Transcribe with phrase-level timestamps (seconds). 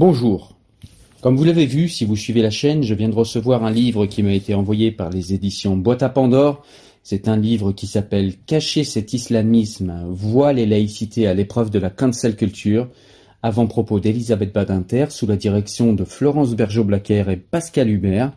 [0.00, 0.56] Bonjour.
[1.20, 4.06] Comme vous l'avez vu, si vous suivez la chaîne, je viens de recevoir un livre
[4.06, 6.64] qui m'a été envoyé par les éditions Boîte à Pandore.
[7.02, 11.90] C'est un livre qui s'appelle Cacher cet islamisme, voile et laïcité à l'épreuve de la
[11.90, 12.88] cancel culture,
[13.42, 18.32] avant-propos d'Elisabeth Badinter sous la direction de Florence Bergeau-Blaquer et Pascal Hubert,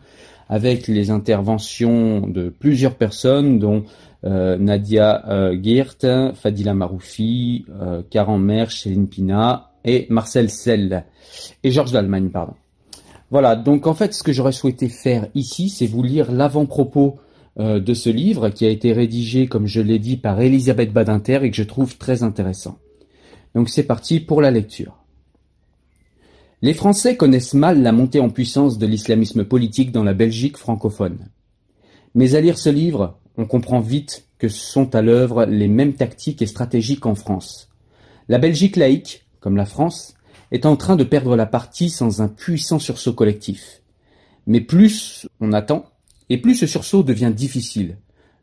[0.50, 3.84] avec les interventions de plusieurs personnes, dont
[4.24, 11.04] euh, Nadia euh, Geert, Fadila Maroufi, euh, Karen Merch, Céline Pina et Marcel Sell
[11.62, 12.54] et Georges d'Allemagne, pardon.
[13.30, 17.18] Voilà, donc en fait, ce que j'aurais souhaité faire ici, c'est vous lire l'avant-propos
[17.58, 21.40] euh, de ce livre qui a été rédigé, comme je l'ai dit, par Elisabeth Badinter
[21.42, 22.78] et que je trouve très intéressant.
[23.54, 25.04] Donc c'est parti pour la lecture.
[26.62, 31.28] Les Français connaissent mal la montée en puissance de l'islamisme politique dans la Belgique francophone.
[32.14, 36.42] Mais à lire ce livre, on comprend vite que sont à l'œuvre les mêmes tactiques
[36.42, 37.68] et stratégies qu'en France.
[38.28, 40.14] La Belgique laïque, comme la France,
[40.52, 43.82] est en train de perdre la partie sans un puissant sursaut collectif.
[44.46, 45.84] Mais plus on attend,
[46.30, 47.98] et plus ce sursaut devient difficile.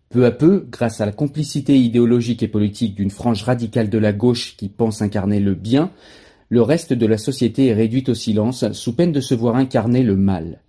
[0.09, 4.13] Peu à peu, grâce à la complicité idéologique et politique d'une frange radicale de la
[4.13, 5.89] gauche qui pense incarner le bien,
[6.49, 10.03] le reste de la société est réduit au silence sous peine de se voir incarner
[10.03, 10.61] le mal.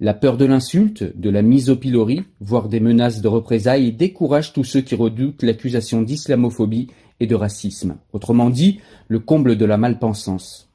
[0.00, 4.52] La peur de l'insulte, de la mise au pilori, voire des menaces de représailles décourage
[4.52, 6.86] tous ceux qui redoutent l'accusation d'islamophobie
[7.18, 7.96] et de racisme.
[8.12, 8.78] Autrement dit,
[9.08, 10.68] le comble de la malpensance.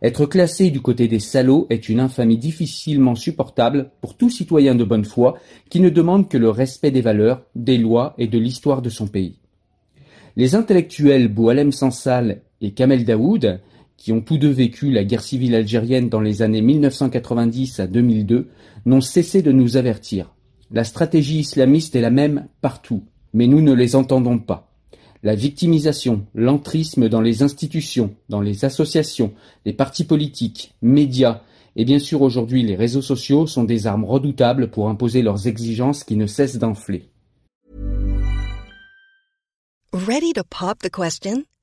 [0.00, 4.84] Être classé du côté des salauds est une infamie difficilement supportable pour tout citoyen de
[4.84, 8.80] bonne foi qui ne demande que le respect des valeurs, des lois et de l'histoire
[8.80, 9.38] de son pays.
[10.36, 13.60] Les intellectuels Boualem Sansal et Kamel Daoud,
[14.02, 18.48] qui ont tous deux vécu la guerre civile algérienne dans les années 1990 à 2002,
[18.84, 20.34] n'ont cessé de nous avertir.
[20.72, 24.72] La stratégie islamiste est la même partout, mais nous ne les entendons pas.
[25.22, 31.42] La victimisation, l'entrisme dans les institutions, dans les associations, les partis politiques, médias
[31.76, 36.02] et bien sûr aujourd'hui les réseaux sociaux sont des armes redoutables pour imposer leurs exigences
[36.02, 37.08] qui ne cessent d'enfler.
[39.92, 41.44] Ready to pop the question?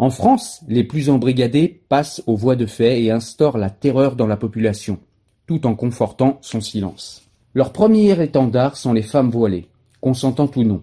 [0.00, 4.26] En France, les plus embrigadés passent aux voies de fait et instaurent la terreur dans
[4.26, 4.98] la population,
[5.46, 7.28] tout en confortant son silence.
[7.52, 9.68] Leur premier étendard sont les femmes voilées,
[10.00, 10.80] consentantes ou non.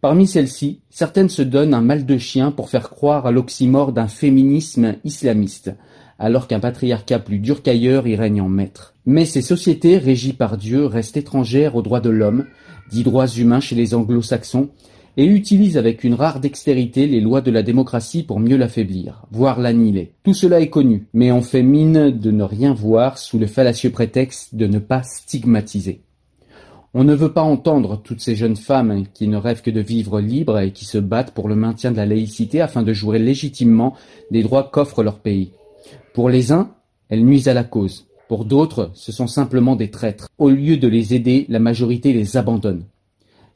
[0.00, 4.08] Parmi celles-ci, certaines se donnent un mal de chien pour faire croire à l'oxymore d'un
[4.08, 5.74] féminisme islamiste,
[6.18, 8.94] alors qu'un patriarcat plus dur qu'ailleurs y règne en maître.
[9.04, 12.46] Mais ces sociétés régies par Dieu restent étrangères aux droits de l'homme,
[12.90, 14.70] dits droits humains chez les anglo-saxons,
[15.16, 19.60] et utilisent avec une rare dextérité les lois de la démocratie pour mieux l'affaiblir, voire
[19.60, 20.12] l'annihiler.
[20.22, 23.90] Tout cela est connu, mais on fait mine de ne rien voir sous le fallacieux
[23.90, 26.02] prétexte de ne pas stigmatiser.
[26.92, 30.20] On ne veut pas entendre toutes ces jeunes femmes qui ne rêvent que de vivre
[30.20, 33.94] libres et qui se battent pour le maintien de la laïcité afin de jouer légitimement
[34.30, 35.52] des droits qu'offre leur pays.
[36.14, 36.70] Pour les uns,
[37.10, 38.06] elles nuisent à la cause.
[38.28, 40.28] Pour d'autres, ce sont simplement des traîtres.
[40.38, 42.84] Au lieu de les aider, la majorité les abandonne.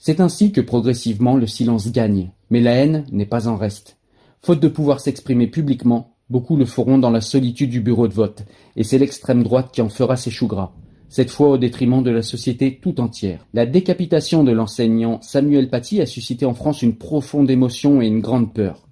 [0.02, 3.98] C'est ainsi que progressivement le silence gagne, mais la haine n'est pas en reste.
[4.40, 8.44] Faute de pouvoir s'exprimer publiquement, beaucoup le feront dans la solitude du bureau de vote,
[8.76, 10.72] et c'est l'extrême droite qui en fera ses choux gras,
[11.10, 13.46] cette fois au détriment de la société tout entière.
[13.52, 18.22] La décapitation de l'enseignant Samuel Paty a suscité en France une profonde émotion et une
[18.22, 18.88] grande peur.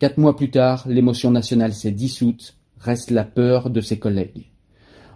[0.00, 4.50] Quatre mois plus tard, l'émotion nationale s'est dissoute, reste la peur de ses collègues.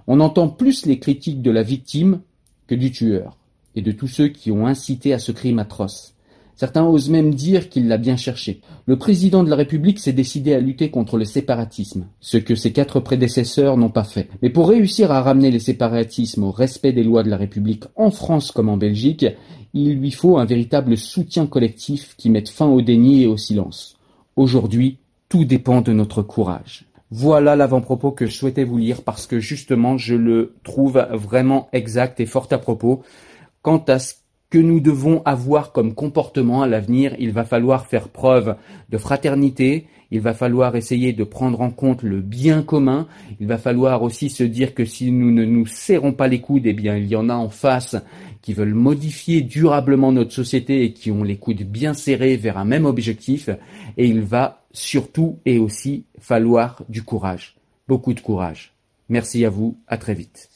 [0.07, 2.21] On entend plus les critiques de la victime
[2.69, 3.37] que du tueur
[3.77, 6.15] et de tous ceux qui ont incité à ce crime atroce.
[6.57, 8.63] Certains osent même dire qu'il l'a bien cherché.
[8.87, 12.73] Le président de la République s'est décidé à lutter contre le séparatisme, ce que ses
[12.73, 14.29] quatre prédécesseurs n'ont pas fait.
[14.41, 18.11] Mais pour réussir à ramener les séparatismes au respect des lois de la République en
[18.11, 19.27] France comme en Belgique,
[19.75, 23.99] il lui faut un véritable soutien collectif qui mette fin au déni et au silence.
[24.37, 24.97] Aujourd'hui,
[25.29, 26.87] tout dépend de notre courage.
[27.11, 32.19] Voilà l'avant-propos que je souhaitais vous lire parce que justement je le trouve vraiment exact
[32.19, 33.03] et fort à propos
[33.67, 34.15] quant à ce
[34.49, 38.55] que nous devons avoir comme comportement à l'avenir, il va falloir faire preuve
[38.91, 43.09] de fraternité, il va falloir essayer de prendre en compte le bien commun,
[43.41, 46.67] il va falloir aussi se dire que si nous ne nous serrons pas les coudes,
[46.67, 47.97] eh bien il y en a en face
[48.41, 52.65] qui veulent modifier durablement notre société et qui ont les coudes bien serrés vers un
[52.65, 53.51] même objectif,
[53.97, 57.57] et il va surtout et aussi falloir du courage,
[57.89, 58.75] beaucoup de courage.
[59.09, 60.56] Merci à vous, à très vite.